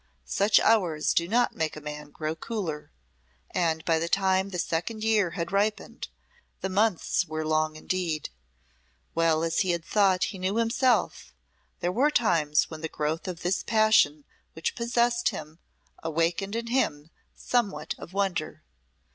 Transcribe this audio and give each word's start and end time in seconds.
Such 0.25 0.59
hours 0.61 1.13
do 1.13 1.27
not 1.27 1.55
make 1.55 1.75
a 1.75 1.79
man 1.79 2.09
grow 2.09 2.35
cooler, 2.35 2.91
and 3.51 3.85
by 3.85 3.99
the 3.99 4.09
time 4.09 4.49
the 4.49 4.57
second 4.57 5.03
year 5.03 5.29
had 5.37 5.51
ripened, 5.51 6.07
the 6.61 6.69
months 6.69 7.23
were 7.27 7.45
long 7.45 7.75
indeed. 7.75 8.31
Well 9.13 9.43
as 9.43 9.59
he 9.59 9.69
had 9.69 9.85
thought 9.85 10.23
he 10.33 10.39
knew 10.39 10.55
himself, 10.55 11.35
there 11.81 11.91
were 11.91 12.09
times 12.09 12.67
when 12.67 12.81
the 12.81 12.89
growth 12.89 13.27
of 13.27 13.43
this 13.43 13.61
passion 13.61 14.25
which 14.53 14.73
possessed 14.73 15.29
him 15.29 15.59
awaked 16.01 16.41
in 16.55 16.65
him 16.65 17.11
somewhat 17.35 17.93
of 17.99 18.11
wonder. 18.11 18.63